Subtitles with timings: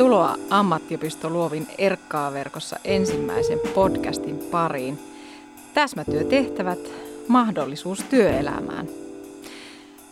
[0.00, 4.98] Tervetuloa Ammattiopisto Luovin Erkkaa-verkossa ensimmäisen podcastin pariin.
[5.74, 6.78] Täsmätyötehtävät,
[7.28, 8.88] mahdollisuus työelämään.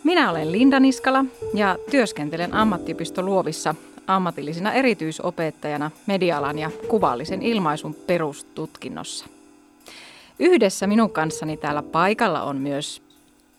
[0.05, 1.25] Minä olen Linda Niskala
[1.55, 3.75] ja työskentelen Ammattiopisto Luovissa
[4.07, 9.27] ammatillisena erityisopettajana medialan ja kuvallisen ilmaisun perustutkinnossa.
[10.39, 13.03] Yhdessä minun kanssani täällä paikalla on myös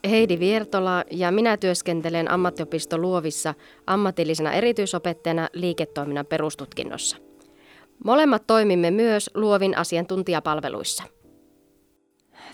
[0.07, 3.53] Heidi Viertola ja minä työskentelen ammattiopisto Luovissa
[3.87, 7.17] ammatillisena erityisopettajana liiketoiminnan perustutkinnossa.
[8.03, 11.03] Molemmat toimimme myös Luovin asiantuntijapalveluissa.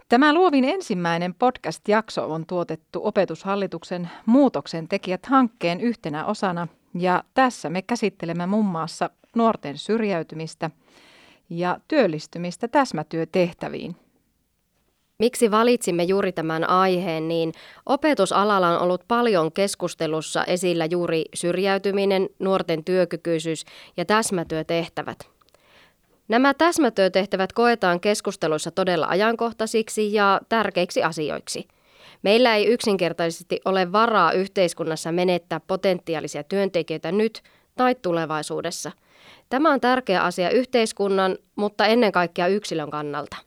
[0.10, 6.68] Tämä Luovin ensimmäinen podcast-jakso on tuotettu opetushallituksen muutoksen tekijät hankkeen yhtenä osana
[7.00, 10.72] ja tässä me käsittelemme muun muassa nuorten syrjäytymistä
[11.50, 13.96] ja työllistymistä täsmätyötehtäviin–
[15.20, 17.52] Miksi valitsimme juuri tämän aiheen, niin
[17.86, 23.66] opetusalalla on ollut paljon keskustelussa esillä juuri syrjäytyminen, nuorten työkykyisyys
[23.98, 25.20] ja täsmätyötehtävät.
[26.28, 31.68] Nämä täsmätyötehtävät koetaan keskusteluissa todella ajankohtaisiksi ja tärkeiksi asioiksi.
[32.24, 37.42] Meillä ei yksinkertaisesti ole varaa yhteiskunnassa menettää potentiaalisia työntekijöitä nyt
[37.76, 38.92] tai tulevaisuudessa.
[39.50, 43.38] Tämä on tärkeä asia yhteiskunnan, mutta ennen kaikkea yksilön kannalta.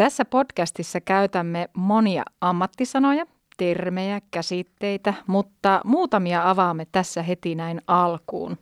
[0.00, 8.56] Tässä podcastissa käytämme monia ammattisanoja, termejä, käsitteitä, mutta muutamia avaamme tässä heti näin alkuun.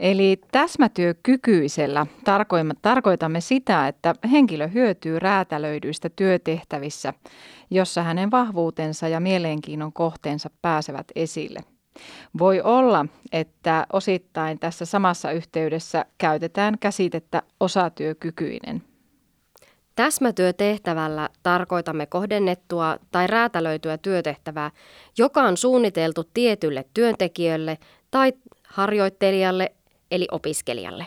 [0.00, 2.06] Eli täsmätyökykyisellä
[2.82, 7.12] tarkoitamme sitä, että henkilö hyötyy räätälöidyistä työtehtävissä,
[7.70, 11.60] jossa hänen vahvuutensa ja mielenkiinnon kohteensa pääsevät esille.
[12.38, 18.82] Voi olla, että osittain tässä samassa yhteydessä käytetään käsitettä osatyökykyinen–
[19.94, 24.70] Täsmätyötehtävällä tarkoitamme kohdennettua tai räätälöityä työtehtävää,
[25.18, 27.78] joka on suunniteltu tietylle työntekijälle
[28.10, 28.32] tai
[28.68, 29.72] harjoittelijalle
[30.10, 31.06] eli opiskelijalle,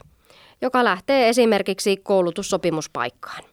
[0.62, 3.44] joka lähtee esimerkiksi koulutussopimuspaikkaan.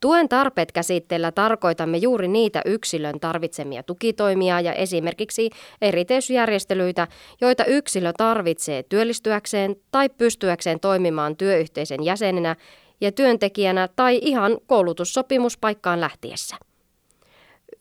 [0.00, 5.50] Tuen tarpeet käsitteellä tarkoitamme juuri niitä yksilön tarvitsemia tukitoimia ja esimerkiksi
[5.80, 7.08] erityisjärjestelyitä,
[7.40, 12.56] joita yksilö tarvitsee työllistyäkseen tai pystyäkseen toimimaan työyhteisön jäsenenä
[13.00, 16.56] ja työntekijänä tai ihan koulutussopimuspaikkaan lähtiessä.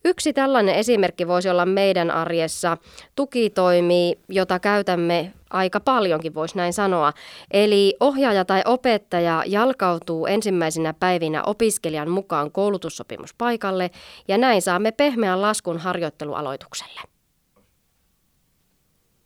[0.05, 2.77] Yksi tällainen esimerkki voisi olla meidän arjessa
[3.15, 7.13] tukitoimi, jota käytämme aika paljonkin, voisi näin sanoa.
[7.51, 13.91] Eli ohjaaja tai opettaja jalkautuu ensimmäisenä päivinä opiskelijan mukaan koulutussopimuspaikalle
[14.27, 17.01] ja näin saamme pehmeän laskun harjoittelualoitukselle.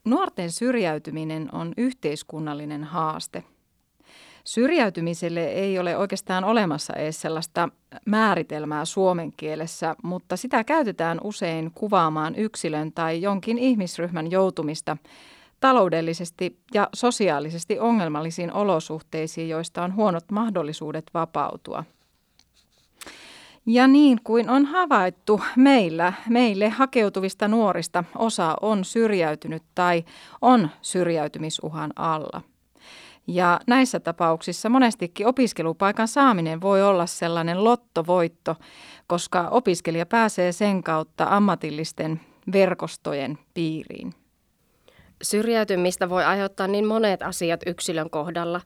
[0.05, 3.43] Nuorten syrjäytyminen on yhteiskunnallinen haaste–
[4.47, 7.69] Syrjäytymiselle ei ole oikeastaan olemassa edes sellaista
[8.05, 14.97] määritelmää suomen kielessä, mutta sitä käytetään usein kuvaamaan yksilön tai jonkin ihmisryhmän joutumista
[15.59, 21.83] taloudellisesti ja sosiaalisesti ongelmallisiin olosuhteisiin, joista on huonot mahdollisuudet vapautua.
[23.65, 30.03] Ja niin kuin on havaittu meillä, meille hakeutuvista nuorista osa on syrjäytynyt tai
[30.41, 32.41] on syrjäytymisuhan alla–
[33.27, 38.55] ja näissä tapauksissa monestikin opiskelupaikan saaminen voi olla sellainen lottovoitto,
[39.07, 42.21] koska opiskelija pääsee sen kautta ammatillisten
[42.53, 44.13] verkostojen piiriin.
[45.21, 48.61] Syrjäytymistä voi aiheuttaa niin monet asiat yksilön kohdalla.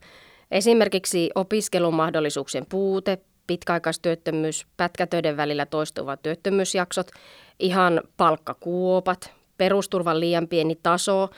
[0.50, 7.10] Esimerkiksi opiskelumahdollisuuksien puute, pitkäaikaistyöttömyys, pätkätöiden välillä toistuvat työttömyysjaksot,
[7.58, 11.30] ihan palkkakuopat, perusturvan liian pieni taso,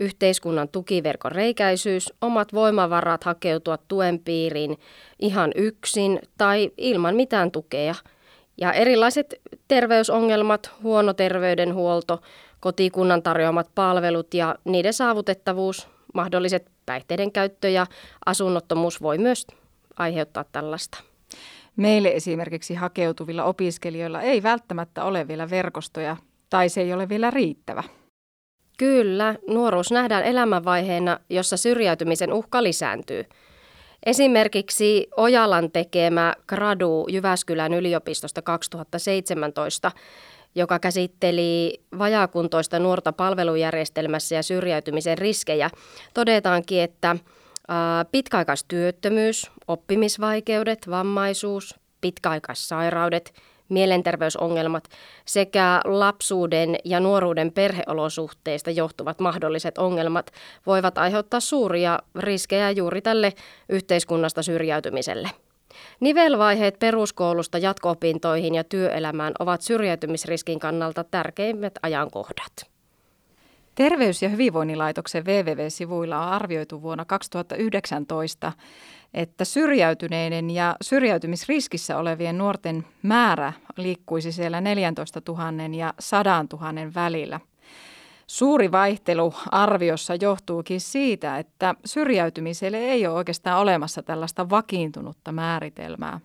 [0.00, 4.78] yhteiskunnan tukiverkon reikäisyys, omat voimavarat hakeutua tuen piiriin
[5.18, 7.94] ihan yksin tai ilman mitään tukea.
[8.60, 12.22] Ja erilaiset terveysongelmat, huono terveydenhuolto,
[12.60, 17.86] kotikunnan tarjoamat palvelut ja niiden saavutettavuus, mahdolliset päihteiden käyttö ja
[18.26, 19.46] asunnottomuus voi myös
[19.96, 20.98] aiheuttaa tällaista.
[21.76, 26.16] Meille esimerkiksi hakeutuvilla opiskelijoilla ei välttämättä ole vielä verkostoja
[26.50, 27.82] tai se ei ole vielä riittävä.
[28.78, 33.24] Kyllä, nuoruus nähdään elämänvaiheena, jossa syrjäytymisen uhka lisääntyy.
[34.06, 39.92] Esimerkiksi Ojalan tekemä gradu Jyväskylän yliopistosta 2017,
[40.54, 45.70] joka käsitteli vajakuntoista nuorta palvelujärjestelmässä ja syrjäytymisen riskejä,
[46.14, 47.16] todetaankin, että
[48.12, 53.32] pitkäaikaistyöttömyys, oppimisvaikeudet, vammaisuus, pitkäaikaissairaudet–
[53.68, 54.84] mielenterveysongelmat
[55.24, 60.30] sekä lapsuuden ja nuoruuden perheolosuhteista johtuvat mahdolliset ongelmat
[60.66, 63.32] voivat aiheuttaa suuria riskejä juuri tälle
[63.68, 65.30] yhteiskunnasta syrjäytymiselle.
[66.00, 72.77] Nivelvaiheet peruskoulusta jatko-opintoihin ja työelämään ovat syrjäytymisriskin kannalta tärkeimmät ajankohdat.
[73.78, 78.52] Terveys- ja hyvinvoinnilaitoksen www-sivuilla on arvioitu vuonna 2019,
[79.14, 87.40] että syrjäytyneiden ja syrjäytymisriskissä olevien nuorten määrä liikkuisi siellä 14 000 ja 100 000 välillä.
[88.26, 96.20] Suuri vaihtelu arviossa johtuukin siitä, että syrjäytymiselle ei ole oikeastaan olemassa tällaista vakiintunutta määritelmää.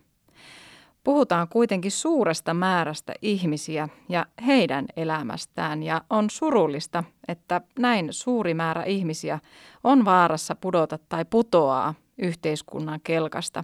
[1.03, 8.83] Puhutaan kuitenkin suuresta määrästä ihmisiä ja heidän elämästään ja on surullista, että näin suuri määrä
[8.83, 9.39] ihmisiä
[9.83, 13.63] on vaarassa pudota tai putoaa yhteiskunnan kelkasta.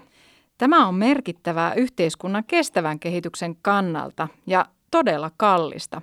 [0.57, 6.01] Tämä on merkittävää yhteiskunnan kestävän kehityksen kannalta ja todella kallista.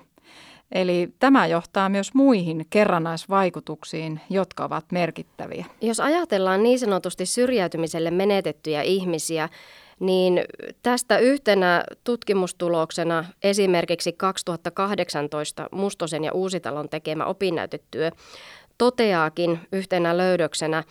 [0.72, 5.64] Eli tämä johtaa myös muihin kerrannaisvaikutuksiin, jotka ovat merkittäviä.
[5.80, 9.48] Jos ajatellaan niin sanotusti syrjäytymiselle menetettyjä ihmisiä,
[10.00, 10.44] niin
[10.82, 18.10] tästä yhtenä tutkimustuloksena esimerkiksi 2018 Mustosen ja Uusitalon tekemä opinnäytetyö
[18.78, 20.84] toteaakin yhtenä löydöksenä,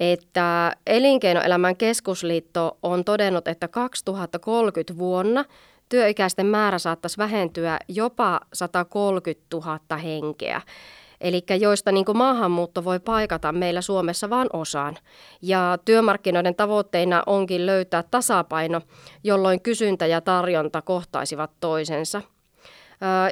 [0.00, 5.44] että Elinkeinoelämän keskusliitto on todennut, että 2030 vuonna
[5.88, 10.60] työikäisten määrä saattaisi vähentyä jopa 130 000 henkeä
[11.20, 14.96] eli joista niin kuin maahanmuutto voi paikata meillä Suomessa vain osaan.
[15.42, 18.80] Ja työmarkkinoiden tavoitteina onkin löytää tasapaino,
[19.24, 22.22] jolloin kysyntä ja tarjonta kohtaisivat toisensa.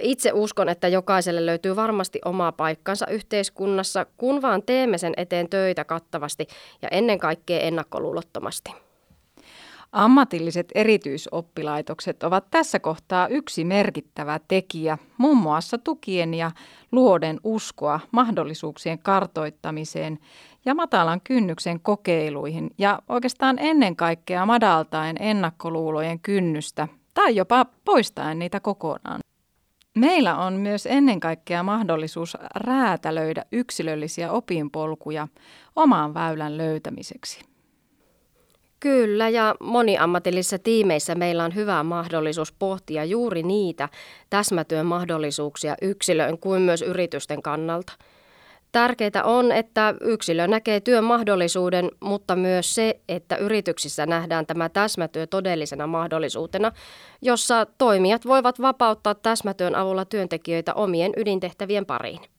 [0.01, 5.85] Itse uskon, että jokaiselle löytyy varmasti oma paikkansa yhteiskunnassa, kun vaan teemme sen eteen töitä
[5.85, 6.47] kattavasti
[6.83, 8.84] ja ennen kaikkea ennakkoluulottomasti.
[9.95, 16.51] Ammatilliset erityisoppilaitokset ovat tässä kohtaa yksi merkittävä tekijä, muun muassa tukien ja
[16.93, 20.19] luoden uskoa mahdollisuuksien kartoittamiseen
[20.65, 28.61] ja matalan kynnyksen kokeiluihin ja oikeastaan ennen kaikkea madaltaen ennakkoluulojen kynnystä tai jopa poistaen niitä
[28.61, 29.21] kokonaan.
[29.95, 35.29] Meillä on myös ennen kaikkea mahdollisuus räätälöidä yksilöllisiä opinpolkuja
[35.77, 37.54] oman väylän löytämiseksi.
[38.85, 43.89] Kyllä, ja moniammatillisissa tiimeissä meillä on hyvä mahdollisuus pohtia juuri niitä
[44.31, 47.93] täsmätyön mahdollisuuksia yksilön kuin myös yritysten kannalta.
[48.73, 55.27] Tärkeää on, että yksilö näkee työn mahdollisuuden, mutta myös se, että yrityksissä nähdään tämä täsmätyö
[55.27, 56.73] todellisena mahdollisuutena,
[57.23, 62.34] jossa toimijat voivat vapauttaa täsmätyön avulla työntekijöitä omien ydintehtävien pariin.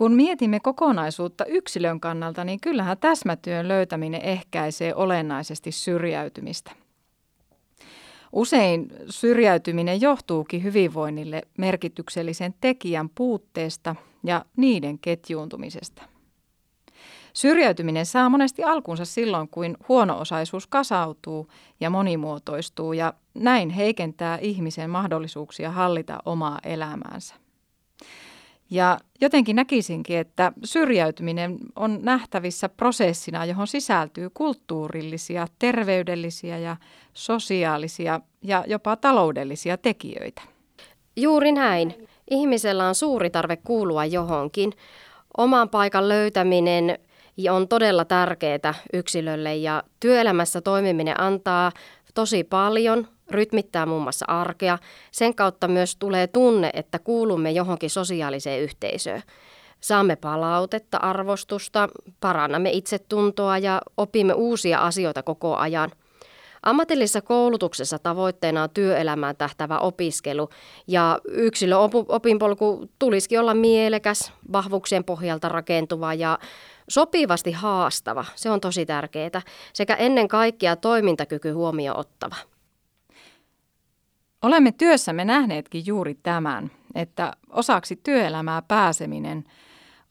[0.00, 6.72] Kun mietimme kokonaisuutta yksilön kannalta, niin kyllähän täsmätyön löytäminen ehkäisee olennaisesti syrjäytymistä.
[8.32, 16.02] Usein syrjäytyminen johtuukin hyvinvoinnille merkityksellisen tekijän puutteesta ja niiden ketjuuntumisesta.
[17.32, 21.48] Syrjäytyminen saa monesti alkunsa silloin, kun huono-osaisuus kasautuu
[21.80, 27.39] ja monimuotoistuu ja näin heikentää ihmisen mahdollisuuksia hallita omaa elämäänsä.
[28.70, 36.76] Ja jotenkin näkisinkin, että syrjäytyminen on nähtävissä prosessina, johon sisältyy kulttuurillisia, terveydellisiä ja
[37.14, 40.42] sosiaalisia ja jopa taloudellisia tekijöitä.
[41.16, 42.08] Juuri näin.
[42.30, 44.72] Ihmisellä on suuri tarve kuulua johonkin.
[45.36, 46.98] Oman paikan löytäminen
[47.50, 51.72] on todella tärkeää yksilölle ja työelämässä toimiminen antaa
[52.14, 54.78] tosi paljon, rytmittää muun muassa arkea.
[55.10, 59.22] Sen kautta myös tulee tunne, että kuulumme johonkin sosiaaliseen yhteisöön.
[59.80, 61.88] Saamme palautetta, arvostusta,
[62.20, 65.90] parannamme itsetuntoa ja opimme uusia asioita koko ajan.
[66.62, 70.48] Ammatillisessa koulutuksessa tavoitteena on työelämään tähtävä opiskelu
[70.86, 76.38] ja yksilöopinpolku tulisikin olla mielekäs, vahvuuksien pohjalta rakentuva ja
[76.88, 78.24] sopivasti haastava.
[78.34, 82.36] Se on tosi tärkeää sekä ennen kaikkea toimintakyky huomioon ottava.
[84.42, 89.44] Olemme työssämme nähneetkin juuri tämän, että osaksi työelämää pääseminen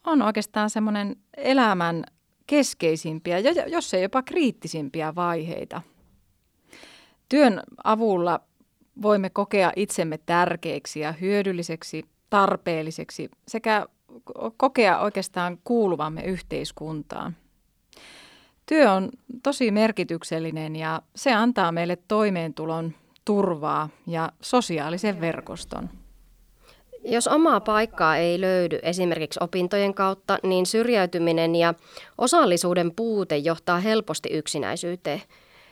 [0.06, 2.04] on oikeastaan semmoinen elämän
[2.48, 5.82] keskeisimpiä, jos ei jopa kriittisimpiä vaiheita.
[7.30, 8.40] Työn avulla
[9.02, 13.86] voimme kokea itsemme tärkeiksi ja hyödylliseksi, tarpeelliseksi sekä
[14.58, 17.36] kokea oikeastaan kuuluvamme yhteiskuntaan.
[18.66, 19.10] Työ on
[19.44, 22.94] tosi merkityksellinen ja se antaa meille toimeentulon
[23.30, 25.90] turvaa ja sosiaalisen verkoston.
[27.04, 31.74] Jos omaa paikkaa ei löydy esimerkiksi opintojen kautta, niin syrjäytyminen ja
[32.18, 35.22] osallisuuden puute johtaa helposti yksinäisyyteen.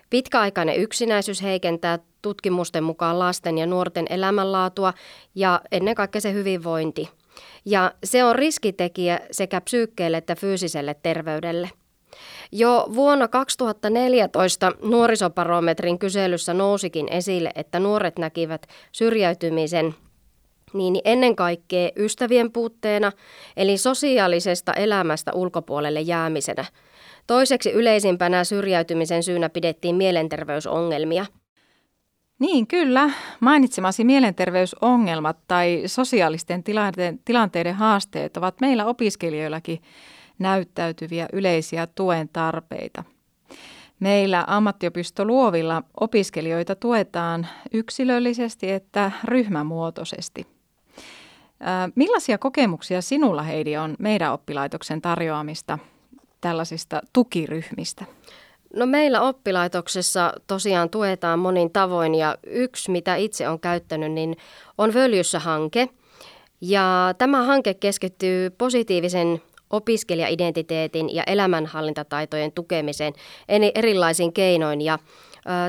[0.10, 4.94] Pitkäaikainen yksinäisyys heikentää tutkimusten mukaan lasten ja nuorten elämänlaatua
[5.36, 7.10] ja ennen kaikkea se hyvinvointi.
[7.66, 11.70] Ja se on riskitekijä sekä psyykkeelle että fyysiselle terveydelle.
[12.52, 19.96] Jo vuonna 2014 nuorisoparometrin kyselyssä nousikin esille, että nuoret näkivät syrjäytymisen
[20.74, 23.12] niin ennen kaikkea ystävien puutteena,
[23.58, 26.66] eli sosiaalisesta elämästä ulkopuolelle jäämisenä.
[27.28, 31.26] Toiseksi yleisimpänä syrjäytymisen syynä pidettiin mielenterveysongelmia.
[32.40, 33.10] Niin, kyllä.
[33.40, 36.64] Mainitsemasi mielenterveysongelmat tai sosiaalisten
[37.26, 39.82] tilanteiden haasteet ovat meillä opiskelijoillakin
[40.40, 43.04] näyttäytyviä yleisiä tuen tarpeita.
[44.00, 50.48] Meillä ammattiopisto Luovilla opiskelijoita tuetaan yksilöllisesti että ryhmämuotoisesti.
[51.96, 55.80] Millaisia kokemuksia sinulla Heidi on meidän oppilaitoksen tarjoamista
[56.42, 58.06] tällaisista tukiryhmistä?
[58.76, 64.38] No meillä oppilaitoksessa tosiaan tuetaan monin tavoin ja yksi, mitä itse on käyttänyt, niin
[64.78, 65.90] on Völjyssä-hanke.
[66.62, 73.14] Ja tämä hanke keskittyy positiivisen opiskelijaidentiteetin ja elämänhallintataitojen tukemiseen
[73.76, 74.82] erilaisin keinoin.
[74.82, 75.00] Ja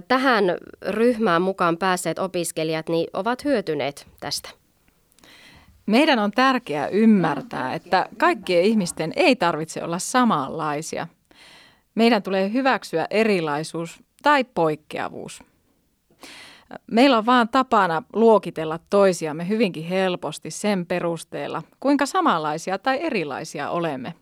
[0.08, 0.44] tähän
[0.88, 4.50] ryhmään mukaan päässeet opiskelijat niin ovat hyötyneet tästä.
[5.86, 11.06] Meidän on tärkeää ymmärtää, että kaikkien ihmisten ei tarvitse olla samanlaisia.
[11.94, 15.42] Meidän tulee hyväksyä erilaisuus tai poikkeavuus.
[16.86, 24.14] Meillä on vaan tapana luokitella toisiamme hyvinkin helposti sen perusteella, kuinka samanlaisia tai erilaisia olemme.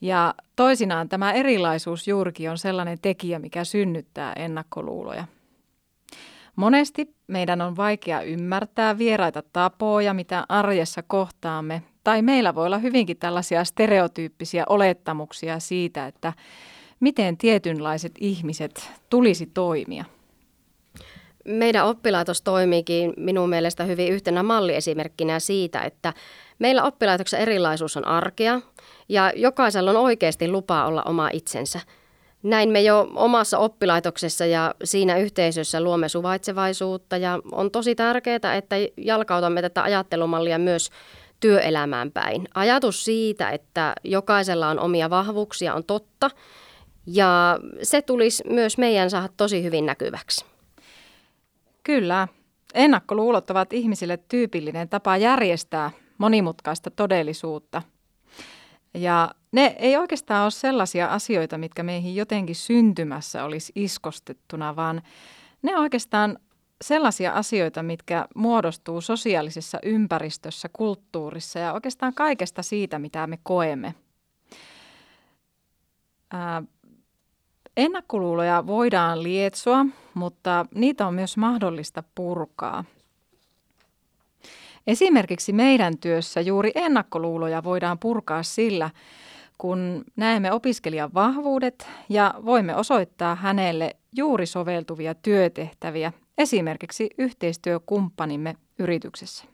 [0.00, 5.24] Ja toisinaan tämä erilaisuus juurikin on sellainen tekijä, mikä synnyttää ennakkoluuloja.
[6.56, 13.16] Monesti meidän on vaikea ymmärtää vieraita tapoja, mitä arjessa kohtaamme, tai meillä voi olla hyvinkin
[13.16, 16.32] tällaisia stereotyyppisiä olettamuksia siitä, että
[17.00, 20.04] miten tietynlaiset ihmiset tulisi toimia.
[21.46, 26.12] Meidän oppilaitos toimiikin minun mielestä hyvin yhtenä malliesimerkkinä siitä, että
[26.58, 28.60] meillä oppilaitoksen erilaisuus on arkea
[29.08, 31.80] ja jokaisella on oikeasti lupa olla oma itsensä–
[32.42, 38.76] näin me jo omassa oppilaitoksessa ja siinä yhteisössä luomme suvaitsevaisuutta ja on tosi tärkeää, että
[38.96, 40.90] jalkautamme tätä ajattelumallia myös
[41.40, 42.48] työelämään päin.
[42.54, 46.30] Ajatus siitä, että jokaisella on omia vahvuuksia, on totta
[47.06, 50.55] ja se tulisi myös meidän saada tosi hyvin näkyväksi.
[51.86, 52.28] Kyllä.
[52.74, 57.82] Ennakkoluulot ovat ihmisille tyypillinen tapa järjestää monimutkaista todellisuutta–
[58.96, 65.02] ja ne ei oikeastaan ole sellaisia asioita, mitkä meihin jotenkin syntymässä olisi iskostettuna, vaan
[65.62, 66.38] ne oikeastaan
[66.84, 73.94] sellaisia asioita, mitkä muodostuu sosiaalisessa ympäristössä, kulttuurissa ja oikeastaan kaikesta siitä, mitä me koemme.
[76.30, 76.62] Ää,
[77.76, 82.84] ennakkoluuloja voidaan lietsoa, mutta niitä on myös mahdollista purkaa–
[84.86, 88.90] Esimerkiksi meidän työssä juuri ennakkoluuloja voidaan purkaa sillä,
[89.58, 99.44] kun näemme opiskelijan vahvuudet ja voimme osoittaa hänelle juuri soveltuvia työtehtäviä, esimerkiksi yhteistyökumppanimme yrityksessä.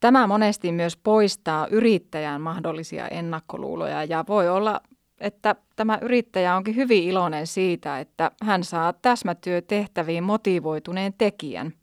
[0.00, 4.80] Tämä monesti myös poistaa yrittäjän mahdollisia ennakkoluuloja ja voi olla,
[5.20, 11.72] että tämä yrittäjä onkin hyvin iloinen siitä, että hän saa täsmätyötehtäviin motivoituneen tekijän–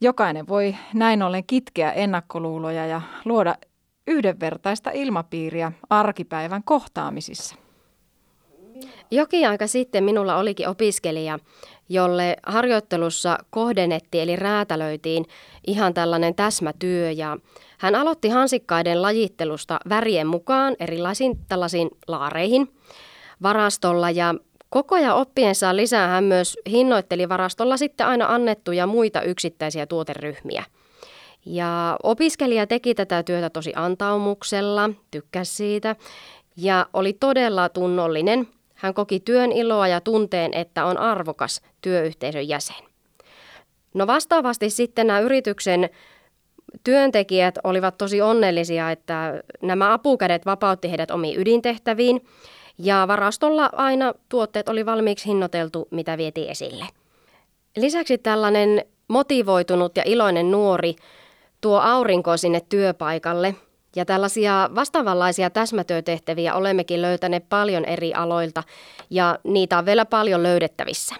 [0.00, 3.54] Jokainen voi näin ollen kitkeä ennakkoluuloja ja luoda
[4.06, 7.56] yhdenvertaista ilmapiiriä arkipäivän kohtaamisissa.
[9.10, 11.38] Jokin aika sitten minulla olikin opiskelija,
[11.88, 15.24] jolle harjoittelussa kohdennettiin eli räätälöitiin
[15.66, 17.36] ihan tällainen täsmätyö ja
[17.78, 22.74] hän aloitti hansikkaiden lajittelusta värien mukaan erilaisiin tällaisiin laareihin
[23.42, 24.34] varastolla ja
[24.68, 30.64] Koko ajan oppiensa lisää hän myös hinnoitteli varastolla sitten aina annettuja muita yksittäisiä tuoteryhmiä.
[31.46, 35.96] Ja opiskelija teki tätä työtä tosi antaumuksella, tykkäsi siitä
[36.56, 38.48] ja oli todella tunnollinen.
[38.74, 42.84] Hän koki työn iloa ja tunteen, että on arvokas työyhteisön jäsen.
[43.94, 45.90] No vastaavasti sitten nämä yrityksen
[46.84, 52.20] työntekijät olivat tosi onnellisia, että nämä apukädet vapautti heidät omiin ydintehtäviin–
[52.78, 56.84] ja varastolla aina tuotteet oli valmiiksi hinnoiteltu, mitä vietiin esille.
[57.76, 60.96] Lisäksi tällainen motivoitunut ja iloinen nuori
[61.60, 63.54] tuo aurinkoa sinne työpaikalle
[63.96, 68.62] ja tällaisia vastaavanlaisia täsmätyötehtäviä olemmekin löytäneet paljon eri aloilta
[69.10, 71.14] ja niitä on vielä paljon löydettävissä.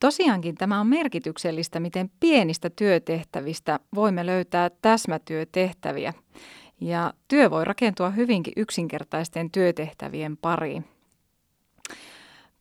[0.00, 6.12] Tosiaankin tämä on merkityksellistä, miten pienistä työtehtävistä voimme löytää täsmätyötehtäviä.
[6.80, 10.84] Ja työ voi rakentua hyvinkin yksinkertaisten työtehtävien pariin.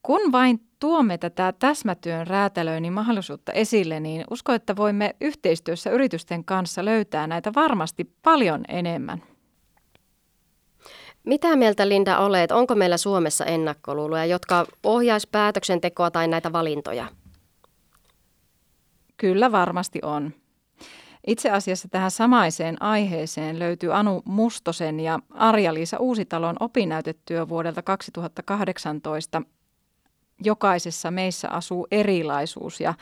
[0.04, 6.86] Kun vain tuomme tätä täsmätyön räätälöinnin mahdollisuutta esille, niin uskon, että voimme yhteistyössä yritysten kanssa
[6.86, 9.24] löytää näitä varmasti paljon enemmän.
[11.24, 17.08] Mitä mieltä Linda olet, onko meillä Suomessa ennakkoluuloja, jotka ohjaisi päätöksentekoa tai näitä valintoja?
[19.18, 20.34] Kyllä varmasti on.
[21.28, 29.42] Itse asiassa tähän samaiseen aiheeseen löytyy Anu Mustosen ja Arja-Liisa Uusitalon opinnäytetyö vuodelta 2018.
[30.44, 32.94] Jokaisessa meissä asuu erilaisuus ja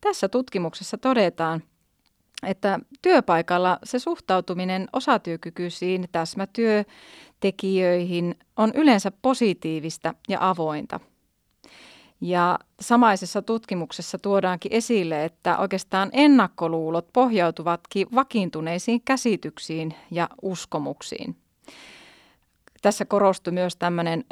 [0.00, 1.62] tässä tutkimuksessa todetaan,
[2.46, 11.00] että työpaikalla se suhtautuminen osatyökykyisiin täsmätyötekijöihin on yleensä positiivista ja avointa–
[12.22, 21.36] ja samaisessa tutkimuksessa tuodaankin esille, että oikeastaan ennakkoluulot pohjautuvatkin vakiintuneisiin käsityksiin ja uskomuksiin.
[22.82, 24.24] Tässä korostui myös tämmöinen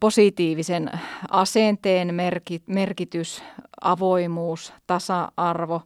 [0.00, 0.90] positiivisen
[1.30, 2.14] asenteen
[2.66, 3.42] merkitys,
[3.80, 5.82] avoimuus, tasa-arvo.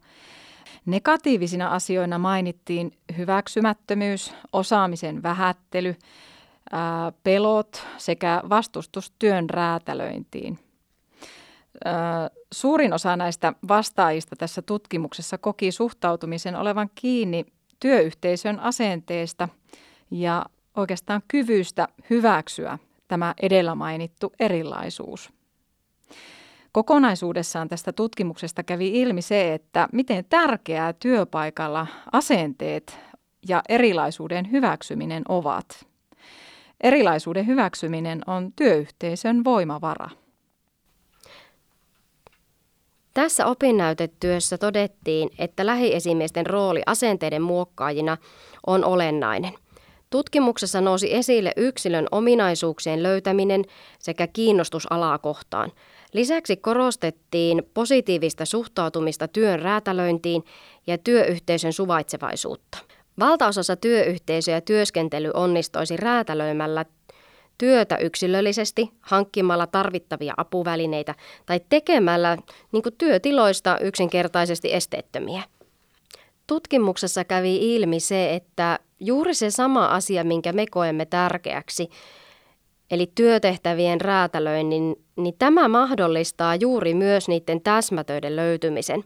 [0.86, 5.96] Negatiivisina asioina mainittiin hyväksymättömyys, osaamisen vähättely,
[7.22, 10.58] pelot sekä vastustus työn räätälöintiin–
[12.52, 17.46] Suurin osa näistä vastaajista tässä tutkimuksessa koki suhtautumisen olevan kiinni
[17.80, 19.48] työyhteisön asenteesta
[20.10, 20.46] ja
[20.76, 25.32] oikeastaan kyvystä hyväksyä tämä edellä mainittu erilaisuus.
[26.72, 32.98] Kokonaisuudessaan tästä tutkimuksesta kävi ilmi se, että miten tärkeää työpaikalla asenteet
[33.48, 35.86] ja erilaisuuden hyväksyminen ovat.
[36.80, 40.08] Erilaisuuden hyväksyminen on työyhteisön voimavara.
[43.18, 48.16] Tässä opinnäytetyössä todettiin, että lähiesimiesten rooli asenteiden muokkaajina
[48.66, 49.52] on olennainen.
[50.10, 53.64] Tutkimuksessa nousi esille yksilön ominaisuuksien löytäminen
[53.98, 55.72] sekä kiinnostus alaa kohtaan.
[56.12, 60.44] Lisäksi korostettiin positiivista suhtautumista työn räätälöintiin
[60.86, 62.78] ja työyhteisön suvaitsevaisuutta.
[63.18, 66.84] Valtaosassa työyhteisöjä työskentely onnistoisi räätälöimällä
[67.58, 71.14] työtä yksilöllisesti, hankkimalla tarvittavia apuvälineitä
[71.46, 72.36] tai tekemällä
[72.72, 75.42] niin työtiloista yksinkertaisesti esteettömiä.
[76.46, 81.90] Tutkimuksessa kävi ilmi se, että juuri se sama asia, minkä me koemme tärkeäksi,
[82.90, 89.04] eli työtehtävien räätälöinnin, niin tämä mahdollistaa juuri myös niiden täsmätöiden löytymisen.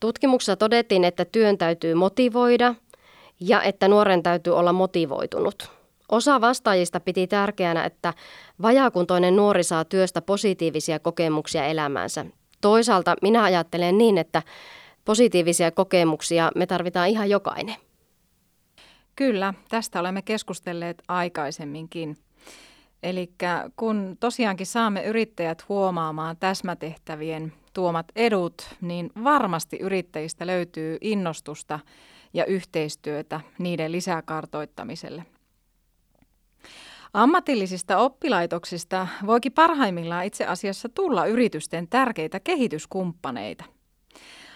[0.00, 2.74] Tutkimuksessa todettiin, että työn täytyy motivoida
[3.40, 5.75] ja että nuoren täytyy olla motivoitunut.
[6.08, 8.14] Osa vastaajista piti tärkeänä, että
[8.62, 12.26] vajaakuntoinen nuori saa työstä positiivisia kokemuksia elämäänsä.
[12.60, 14.42] Toisaalta minä ajattelen niin, että
[15.04, 17.76] positiivisia kokemuksia me tarvitaan ihan jokainen.
[19.16, 22.16] Kyllä, tästä olemme keskustelleet aikaisemminkin.
[23.02, 23.30] Eli
[23.76, 31.78] kun tosiaankin saamme yrittäjät huomaamaan täsmätehtävien tuomat edut, niin varmasti yrittäjistä löytyy innostusta
[32.34, 35.24] ja yhteistyötä niiden lisäkartoittamiselle.
[37.16, 43.64] Ammatillisista oppilaitoksista voikin parhaimmillaan itse asiassa tulla yritysten tärkeitä kehityskumppaneita.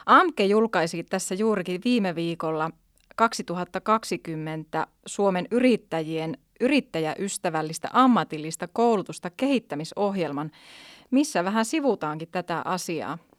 [0.06, 2.70] AMKE julkaisi tässä juurikin viime viikolla
[3.16, 10.50] 2020 Suomen yrittäjien yrittäjäystävällistä ammatillista koulutusta kehittämisohjelman,
[11.10, 13.18] missä vähän sivutaankin tätä asiaa–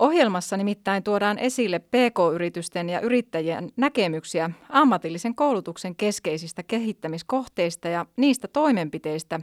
[0.00, 9.40] Ohjelmassa nimittäin tuodaan esille PK-yritysten ja yrittäjien näkemyksiä ammatillisen koulutuksen keskeisistä kehittämiskohteista ja niistä toimenpiteistä,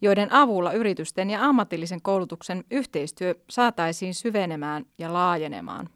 [0.00, 5.88] joiden avulla yritysten ja ammatillisen koulutuksen yhteistyö saataisiin syvenemään ja laajenemaan.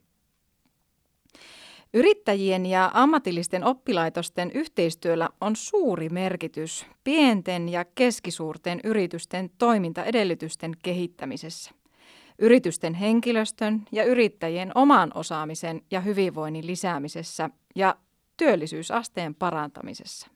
[1.94, 11.79] Yrittäjien ja ammatillisten oppilaitosten yhteistyöllä on suuri merkitys pienten ja keskisuurten yritysten toimintaedellytysten kehittämisessä
[12.40, 17.94] yritysten henkilöstön ja yrittäjien oman osaamisen ja hyvinvoinnin lisäämisessä ja
[18.36, 20.28] työllisyysasteen parantamisessa.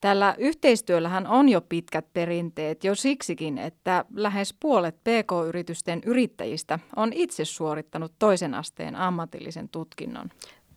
[0.00, 7.44] Tällä yhteistyöllähän on jo pitkät perinteet jo siksikin, että lähes puolet PK-yritysten yrittäjistä on itse
[7.44, 10.30] suorittanut toisen asteen ammatillisen tutkinnon.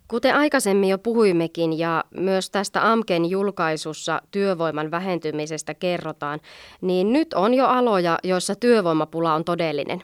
[0.07, 6.39] Kuten aikaisemmin jo puhuimmekin ja myös tästä AMKEN julkaisussa työvoiman vähentymisestä kerrotaan,
[6.81, 10.03] niin nyt on jo aloja, joissa työvoimapula on todellinen.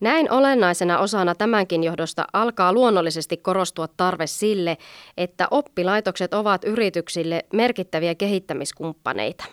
[0.00, 4.76] Näin olennaisena osana tämänkin johdosta alkaa luonnollisesti korostua tarve sille,
[5.16, 9.44] että oppilaitokset ovat yrityksille merkittäviä kehittämiskumppaneita.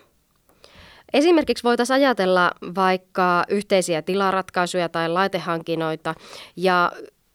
[1.13, 6.15] Esimerkiksi voitaisiin ajatella vaikka yhteisiä tilaratkaisuja tai laitehankinoita
[6.55, 6.91] ja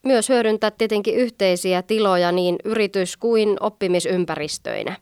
[0.09, 4.97] myös hyödyntää tietenkin yhteisiä tiloja niin yritys- kuin oppimisympäristöinä.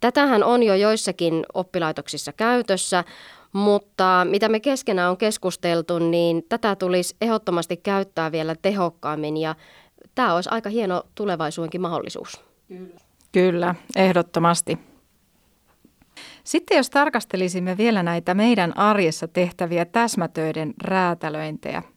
[0.00, 3.04] Tätähän on jo joissakin oppilaitoksissa käytössä,
[3.52, 9.54] mutta mitä me keskenään on keskusteltu, niin tätä tulisi ehdottomasti käyttää vielä tehokkaammin ja
[10.14, 12.44] tämä olisi aika hieno tulevaisuudenkin mahdollisuus.
[13.32, 14.78] Kyllä, ehdottomasti.
[16.44, 21.82] Sitten jos tarkastelisimme vielä näitä meidän arjessa tehtäviä täsmätöiden räätälöintejä–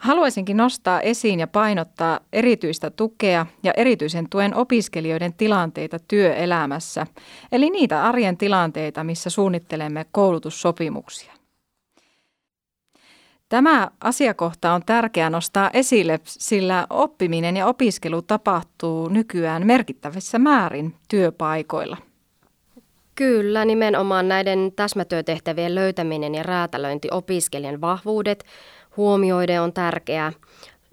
[0.00, 7.06] Haluaisinkin nostaa esiin ja painottaa erityistä tukea ja erityisen tuen opiskelijoiden tilanteita työelämässä,
[7.52, 11.32] eli niitä arjen tilanteita, missä suunnittelemme koulutussopimuksia.
[13.48, 21.96] Tämä asiakohta on tärkeää nostaa esille, sillä oppiminen ja opiskelu tapahtuu nykyään merkittävissä määrin työpaikoilla.
[23.14, 28.44] Kyllä, nimenomaan näiden täsmätyötehtävien löytäminen ja räätälöinti opiskelijan vahvuudet
[29.00, 30.32] huomioiden on tärkeää.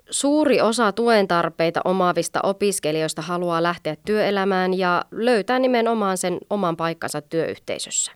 [0.10, 7.22] Suuri osa tuen tarpeita omaavista opiskelijoista haluaa lähteä työelämään ja löytää nimenomaan sen oman paikkansa
[7.22, 8.12] työyhteisössä.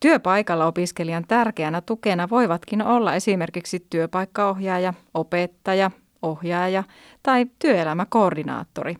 [0.00, 5.90] Työpaikalla opiskelijan tärkeänä tukena voivatkin olla esimerkiksi työpaikkaohjaaja, opettaja,
[6.22, 6.84] ohjaaja
[7.22, 8.96] tai työelämäkoordinaattori.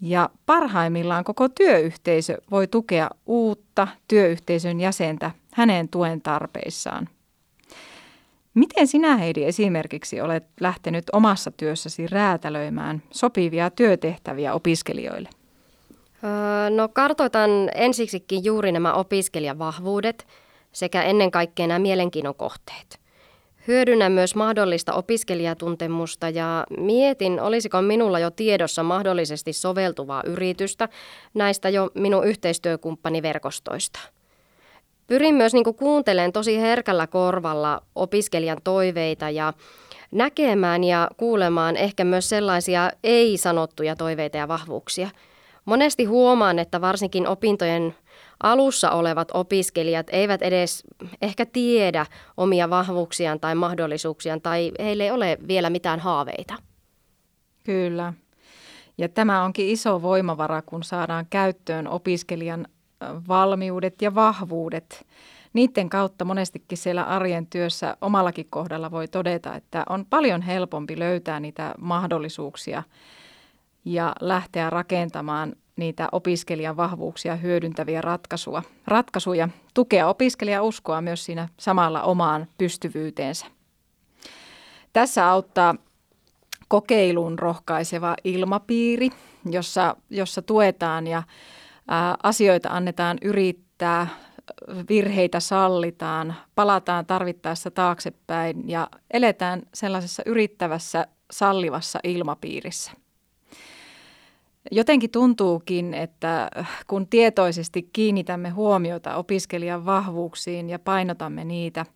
[0.00, 7.08] Ja parhaimmillaan koko työyhteisö voi tukea uutta työyhteisön jäsentä hänen tuen tarpeissaan.
[8.54, 15.28] Miten sinä Heidi esimerkiksi olet lähtenyt omassa työssäsi räätälöimään sopivia työtehtäviä opiskelijoille?
[16.70, 20.26] No kartoitan ensiksikin juuri nämä opiskelijavahvuudet
[20.72, 23.00] sekä ennen kaikkea nämä mielenkiinnon kohteet.
[23.66, 30.88] Hyödynnän myös mahdollista opiskelijatuntemusta ja mietin, olisiko minulla jo tiedossa mahdollisesti soveltuvaa yritystä
[31.34, 33.98] näistä jo minun yhteistyökumppaniverkostoista.
[35.06, 39.52] Pyrin myös niin kuuntelemaan tosi herkällä korvalla opiskelijan toiveita ja
[40.10, 45.10] näkemään ja kuulemaan ehkä myös sellaisia ei-sanottuja toiveita ja vahvuuksia–
[45.64, 47.94] Monesti huomaan, että varsinkin opintojen
[48.42, 50.82] alussa olevat opiskelijat eivät edes
[51.22, 56.54] ehkä tiedä omia vahvuuksiaan tai mahdollisuuksiaan tai heille ei ole vielä mitään haaveita.
[57.64, 58.12] Kyllä.
[58.98, 62.66] Ja tämä onkin iso voimavara, kun saadaan käyttöön opiskelijan
[63.28, 65.06] valmiudet ja vahvuudet.
[65.52, 71.40] Niiden kautta monestikin siellä arjen työssä omallakin kohdalla voi todeta, että on paljon helpompi löytää
[71.40, 72.82] niitä mahdollisuuksia–
[73.84, 82.02] ja lähteä rakentamaan niitä opiskelijan vahvuuksia hyödyntäviä ratkaisuja, ratkaisuja tukea opiskelija uskoa myös siinä samalla
[82.02, 83.46] omaan pystyvyyteensä.
[84.92, 85.74] Tässä auttaa
[86.68, 89.10] kokeilun rohkaiseva ilmapiiri,
[89.50, 91.22] jossa, jossa tuetaan ja
[92.22, 94.06] asioita annetaan yrittää,
[94.88, 102.92] virheitä sallitaan, palataan tarvittaessa taaksepäin ja eletään sellaisessa yrittävässä, sallivassa ilmapiirissä.
[104.70, 106.50] Jotenkin tuntuukin, että
[106.86, 111.86] kun tietoisesti kiinnitämme huomiota opiskelijan vahvuuksiin ja painotamme niitä,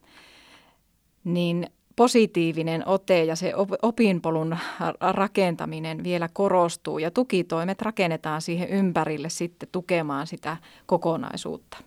[1.25, 4.57] niin positiivinen ote ja se opinpolun
[5.01, 10.57] rakentaminen vielä korostuu ja tukitoimet rakennetaan siihen ympärille sitten tukemaan sitä
[10.87, 11.79] kokonaisuutta.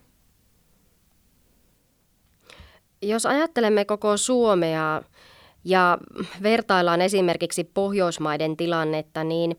[3.02, 5.02] Jos ajattelemme koko Suomea
[5.64, 5.98] ja
[6.42, 9.56] vertaillaan esimerkiksi Pohjoismaiden tilannetta, niin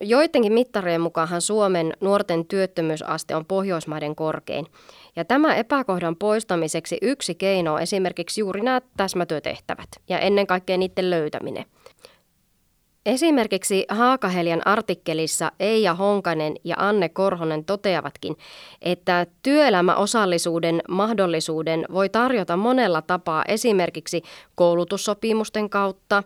[0.00, 4.66] Joidenkin mittarien mukaan Suomen nuorten työttömyysaste on Pohjoismaiden korkein.
[5.16, 11.10] Ja tämä epäkohdan poistamiseksi yksi keino on esimerkiksi juuri nämä täsmätyötehtävät ja ennen kaikkea niiden
[11.10, 11.64] löytäminen.
[13.06, 18.36] Esimerkiksi Haakahelian artikkelissa Eija Honkanen ja Anne Korhonen toteavatkin,
[18.82, 24.22] että työelämäosallisuuden mahdollisuuden voi tarjota monella tapaa esimerkiksi
[24.54, 26.22] koulutussopimusten kautta,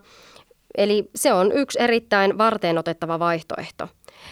[0.77, 3.87] Eli se on yksi erittäin varteen otettava vaihtoehto.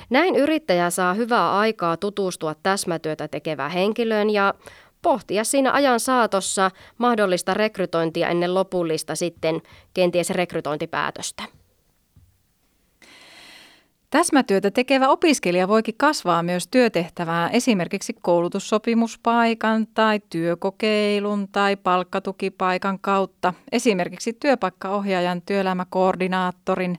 [0.10, 4.54] Näin yrittäjä saa hyvää aikaa tutustua täsmätyötä tekevään henkilöön ja
[5.02, 9.62] pohtia siinä ajan saatossa mahdollista rekrytointia ennen lopullista sitten
[9.94, 11.44] kenties rekrytointipäätöstä.
[14.10, 24.34] Täsmätyötä tekevä opiskelija voikin kasvaa myös työtehtävää esimerkiksi koulutussopimuspaikan tai työkokeilun tai palkkatukipaikan kautta, esimerkiksi
[24.34, 26.98] työpaikkaohjaajan, työelämäkoordinaattorin,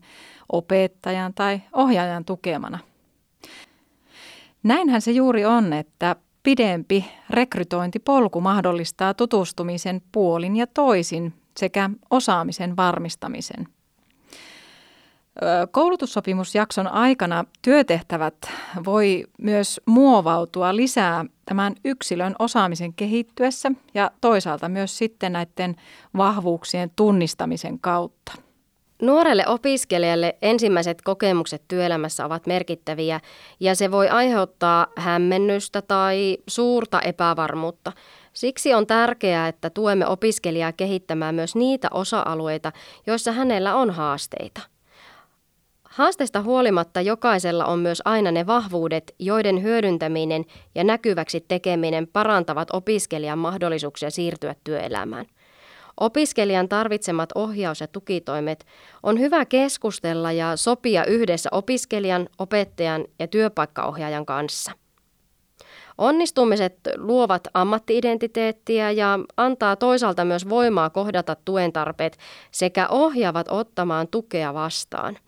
[0.53, 2.79] opettajan tai ohjaajan tukemana.
[4.63, 13.69] Näinhän se juuri on, että pidempi rekrytointipolku mahdollistaa tutustumisen puolin ja toisin sekä osaamisen varmistamisen–
[15.71, 18.35] Koulutussopimusjakson aikana työtehtävät
[18.85, 25.77] voi myös muovautua lisää tämän yksilön osaamisen kehittyessä ja toisaalta myös sitten näiden
[26.17, 28.48] vahvuuksien tunnistamisen kautta.
[29.03, 33.21] Nuorelle opiskelijalle ensimmäiset kokemukset työelämässä ovat merkittäviä
[33.61, 37.93] ja se voi aiheuttaa hämmennystä tai suurta epävarmuutta.
[38.33, 42.73] Siksi on tärkeää, että tuemme opiskelijaa kehittämään myös niitä osa-alueita,
[43.07, 44.61] joissa hänellä on haasteita.
[45.85, 53.39] Haasteista huolimatta jokaisella on myös aina ne vahvuudet, joiden hyödyntäminen ja näkyväksi tekeminen parantavat opiskelijan
[53.39, 55.27] mahdollisuuksia siirtyä työelämään.
[56.01, 58.67] Opiskelijan tarvitsemat ohjaus- ja tukitoimet
[59.03, 64.73] on hyvä keskustella ja sopia yhdessä opiskelijan, opettajan ja työpaikkaohjaajan kanssa.
[65.99, 72.19] Onnistumiset luovat ammattiidentiteettiä ja antaa toisaalta myös voimaa kohdata tuen tarpeet
[72.51, 75.19] sekä ohjaavat ottamaan tukea vastaan.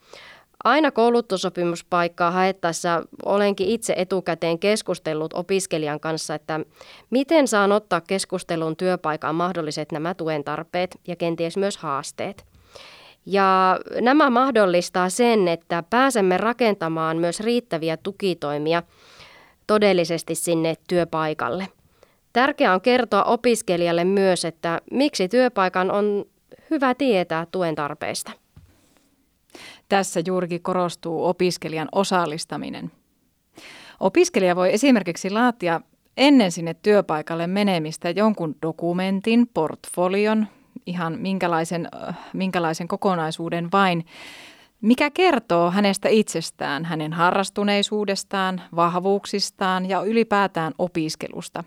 [0.64, 6.61] Aina koulutussopimuspaikkaa haettaessa olenkin itse etukäteen keskustellut opiskelijan kanssa, että
[7.11, 12.44] miten saan ottaa keskustelun työpaikan mahdolliset nämä tuen tarpeet ja kenties myös haasteet.
[13.27, 18.83] Ja nämä mahdollistaa sen, että pääsemme rakentamaan myös riittäviä tukitoimia
[19.66, 21.68] todellisesti sinne työpaikalle.
[22.33, 26.25] Tärkeää on kertoa opiskelijalle myös, että miksi työpaikan on
[26.70, 28.33] hyvä tietää tuen tarpeista.
[29.90, 32.90] Tässä juurikin korostuu opiskelijan osallistaminen.
[34.00, 35.81] Opiskelija voi esimerkiksi laatia
[36.16, 40.46] ennen sinne työpaikalle menemistä jonkun dokumentin, portfolion,
[40.87, 44.07] ihan minkälaisen, äh, minkälaisen kokonaisuuden vain,
[44.81, 51.64] mikä kertoo hänestä itsestään, hänen harrastuneisuudestaan, vahvuuksistaan ja ylipäätään opiskelusta.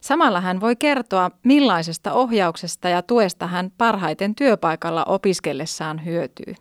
[0.00, 6.54] Samalla hän voi kertoa, millaisesta ohjauksesta ja tuesta hän parhaiten työpaikalla opiskellessaan hyötyy.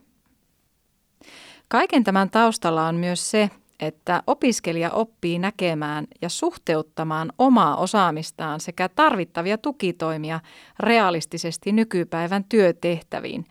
[1.69, 8.89] Kaiken tämän taustalla on myös se, että opiskelija oppii näkemään ja suhteuttamaan omaa osaamistaan sekä
[8.89, 10.39] tarvittavia tukitoimia
[10.79, 13.45] realistisesti nykypäivän työtehtäviin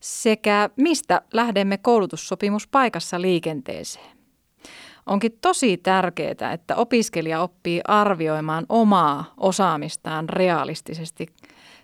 [0.00, 4.18] sekä mistä lähdemme koulutussopimuspaikassa liikenteeseen.
[5.06, 11.26] Onkin tosi tärkeää, että opiskelija oppii arvioimaan omaa osaamistaan realistisesti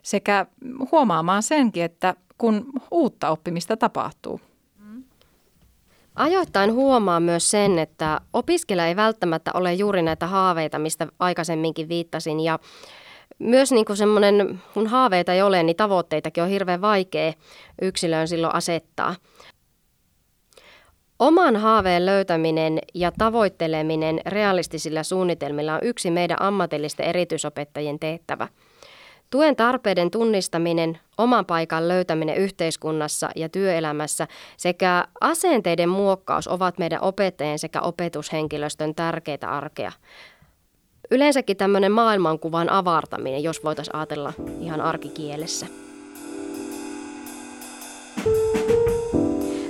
[0.03, 0.47] sekä
[0.93, 4.41] huomaamaan senkin, että kun uutta oppimista tapahtuu.
[6.15, 12.41] Ajoittain huomaa myös sen, että opiskelija ei välttämättä ole juuri näitä haaveita, mistä aikaisemminkin viittasin.
[12.41, 12.59] Ja
[13.39, 17.33] myös niin kuin semmoinen, kun haaveita ei ole, niin tavoitteitakin on hirveän vaikea
[17.83, 19.15] yksilöön silloin asettaa.
[21.19, 28.49] Oman haaveen löytäminen ja tavoitteleminen realistisilla suunnitelmilla on yksi meidän ammatillisten erityisopettajien tehtävä–
[29.31, 37.59] Tuen tarpeiden tunnistaminen, oman paikan löytäminen yhteiskunnassa ja työelämässä sekä asenteiden muokkaus ovat meidän opettajien
[37.59, 39.93] sekä opetushenkilöstön tärkeitä arkea.
[41.11, 45.67] Yleensäkin tämmöinen maailmankuvan avartaminen, jos voitaisiin ajatella ihan arkikielessä.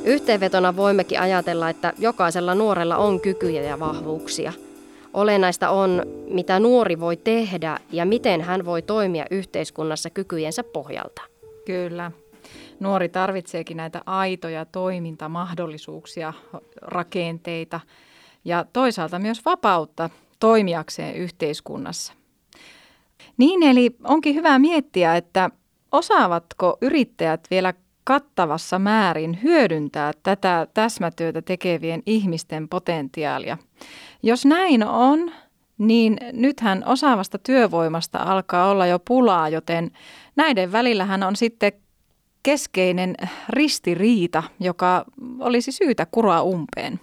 [0.05, 4.53] Yhteenvetona voimmekin ajatella, että jokaisella nuorella on kykyjä ja vahvuuksia–
[5.15, 11.23] Olennaista on, mitä nuori voi tehdä ja miten hän voi toimia yhteiskunnassa kykyjensä pohjalta.
[11.67, 12.13] Kyllä.
[12.81, 16.33] Nuori tarvitseekin näitä aitoja toimintamahdollisuuksia,
[16.83, 17.81] rakenteita
[18.45, 22.13] ja toisaalta myös vapautta toimijakseen yhteiskunnassa.
[23.37, 25.51] Niin, eli onkin hyvä miettiä, että
[25.93, 27.75] osaavatko yrittäjät vielä
[28.11, 33.59] kattavassa määrin hyödyntää tätä täsmätyötä tekevien ihmisten potentiaalia.
[34.23, 35.33] Jos näin on,
[35.79, 39.91] niin nythän osaavasta työvoimasta alkaa olla jo pulaa, joten
[40.37, 41.73] näiden välillähän on sitten
[42.43, 43.15] keskeinen
[43.49, 45.05] ristiriita, joka
[45.41, 47.01] olisi syytä kuroa umpeen.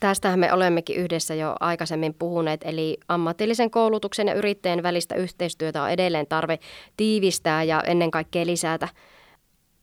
[0.00, 5.90] Tästähän me olemmekin yhdessä jo aikaisemmin puhuneet, eli ammatillisen koulutuksen ja yrittäjän välistä yhteistyötä on
[5.90, 6.58] edelleen tarve
[6.96, 8.88] tiivistää ja ennen kaikkea lisätä.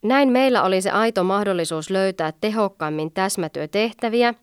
[0.04, 4.34] Näin meillä oli se aito mahdollisuus löytää tehokkaammin täsmätyötehtäviä,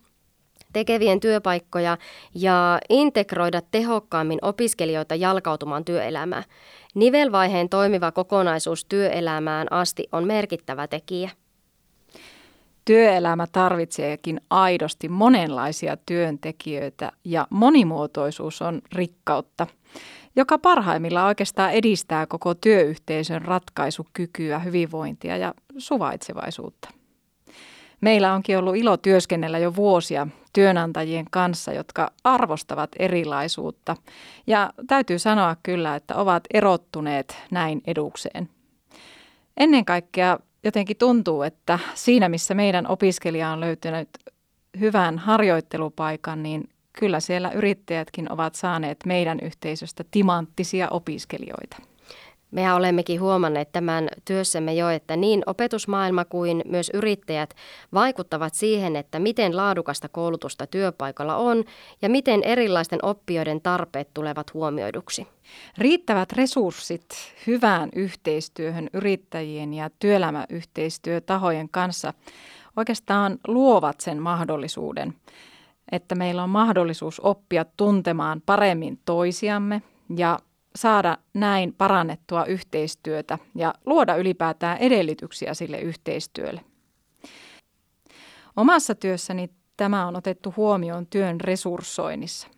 [0.72, 1.98] tekevien työpaikkoja
[2.34, 6.44] ja integroida tehokkaammin opiskelijoita jalkautumaan työelämään.
[6.94, 11.30] Nivelvaiheen toimiva kokonaisuus työelämään asti on merkittävä tekijä.
[12.84, 19.66] Työelämä tarvitseekin aidosti monenlaisia työntekijöitä ja monimuotoisuus on rikkautta
[20.40, 26.88] joka parhaimmillaan oikeastaan edistää koko työyhteisön ratkaisukykyä, hyvinvointia ja suvaitsevaisuutta.
[28.00, 33.96] Meillä onkin ollut ilo työskennellä jo vuosia työnantajien kanssa, jotka arvostavat erilaisuutta.
[34.46, 38.48] Ja täytyy sanoa kyllä, että ovat erottuneet näin edukseen.
[39.56, 44.08] Ennen kaikkea jotenkin tuntuu, että siinä missä meidän opiskelija on löytynyt
[44.80, 51.76] hyvän harjoittelupaikan, niin kyllä siellä yrittäjätkin ovat saaneet meidän yhteisöstä timanttisia opiskelijoita.
[52.50, 57.54] Mehän olemmekin huomanneet tämän työssämme jo, että niin opetusmaailma kuin myös yrittäjät
[57.94, 61.64] vaikuttavat siihen, että miten laadukasta koulutusta työpaikalla on
[62.02, 65.26] ja miten erilaisten oppijoiden tarpeet tulevat huomioiduksi.
[65.78, 67.06] Riittävät resurssit
[67.46, 72.14] hyvään yhteistyöhön yrittäjien ja työelämäyhteistyötahojen kanssa
[72.76, 75.14] oikeastaan luovat sen mahdollisuuden
[75.92, 79.82] että meillä on mahdollisuus oppia tuntemaan paremmin toisiamme
[80.16, 80.38] ja
[80.76, 86.60] saada näin parannettua yhteistyötä ja luoda ylipäätään edellytyksiä sille yhteistyölle.
[88.56, 92.48] Omassa työssäni tämä on otettu huomioon työn resurssoinnissa.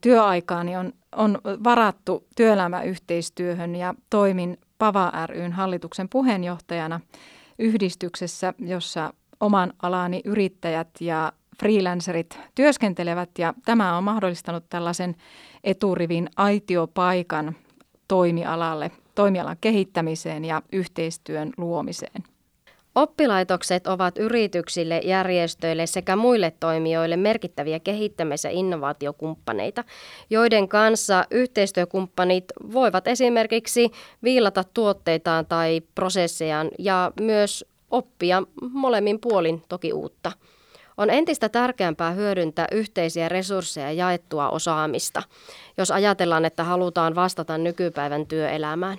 [0.00, 7.00] Työaikaani on, on varattu työelämäyhteistyöhön ja toimin Pava ryn hallituksen puheenjohtajana
[7.58, 15.16] yhdistyksessä, jossa oman alani yrittäjät ja freelancerit työskentelevät ja tämä on mahdollistanut tällaisen
[15.64, 17.56] eturivin aitiopaikan
[18.08, 22.24] toimialalle, toimialan kehittämiseen ja yhteistyön luomiseen.
[22.94, 29.84] Oppilaitokset ovat yrityksille, järjestöille sekä muille toimijoille merkittäviä kehittämis- ja innovaatiokumppaneita,
[30.30, 33.90] joiden kanssa yhteistyökumppanit voivat esimerkiksi
[34.22, 38.42] viilata tuotteitaan tai prosessejaan ja myös oppia
[38.72, 40.32] molemmin puolin toki uutta.
[40.96, 45.22] On entistä tärkeämpää hyödyntää yhteisiä resursseja ja jaettua osaamista,
[45.78, 48.98] jos ajatellaan, että halutaan vastata nykypäivän työelämään.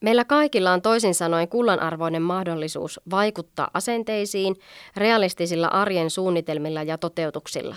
[0.00, 4.56] Meillä kaikilla on toisin sanoen kullanarvoinen mahdollisuus vaikuttaa asenteisiin
[4.96, 7.76] realistisilla arjen suunnitelmilla ja toteutuksilla.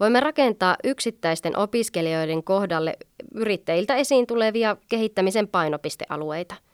[0.00, 2.96] Voimme rakentaa yksittäisten opiskelijoiden kohdalle
[3.34, 6.54] yrittäjiltä esiin tulevia kehittämisen painopistealueita–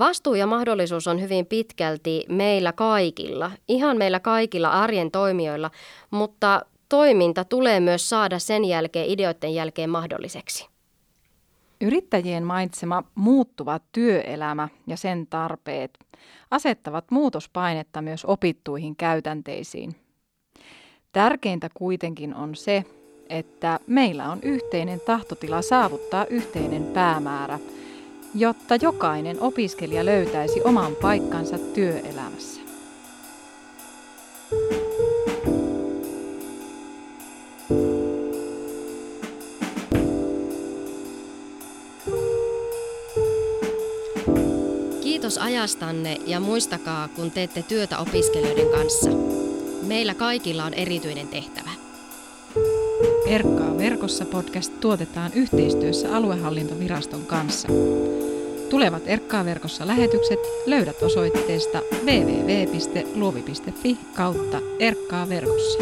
[0.00, 5.70] Vastuu ja mahdollisuus on hyvin pitkälti meillä kaikilla, ihan meillä kaikilla arjen toimijoilla,
[6.10, 10.68] mutta toiminta tulee myös saada sen jälkeen ideoiden jälkeen mahdolliseksi.
[11.80, 15.98] Yrittäjien mainitsema muuttuva työelämä ja sen tarpeet
[16.50, 19.92] asettavat muutospainetta myös opittuihin käytänteisiin.
[21.12, 22.84] Tärkeintä kuitenkin on se,
[23.28, 27.58] että meillä on yhteinen tahtotila saavuttaa yhteinen päämäärä–
[28.34, 32.60] jotta jokainen opiskelija löytäisi oman paikkansa työelämässä.
[45.02, 49.10] Kiitos ajastanne ja muistakaa, kun teette työtä opiskelijoiden kanssa.
[49.82, 51.69] Meillä kaikilla on erityinen tehtävä.
[53.30, 57.68] Erkkaa verkossa podcast tuotetaan yhteistyössä aluehallintoviraston kanssa.
[58.70, 65.78] Tulevat Erkkaa verkossa lähetykset löydät osoitteesta www.luovi.fi kautta Erkkaa verkossa.